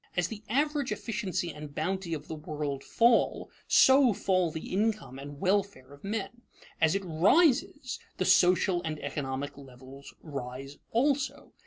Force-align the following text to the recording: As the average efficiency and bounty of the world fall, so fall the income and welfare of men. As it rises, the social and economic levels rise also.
As 0.17 0.29
the 0.29 0.41
average 0.49 0.91
efficiency 0.91 1.51
and 1.51 1.75
bounty 1.75 2.15
of 2.15 2.27
the 2.27 2.33
world 2.33 2.83
fall, 2.83 3.51
so 3.67 4.13
fall 4.13 4.49
the 4.49 4.73
income 4.73 5.19
and 5.19 5.39
welfare 5.39 5.93
of 5.93 6.03
men. 6.03 6.41
As 6.81 6.95
it 6.95 7.05
rises, 7.05 7.99
the 8.17 8.25
social 8.25 8.81
and 8.81 8.97
economic 9.03 9.55
levels 9.59 10.15
rise 10.23 10.77
also. 10.89 11.53